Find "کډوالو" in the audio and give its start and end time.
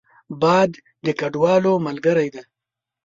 1.19-1.73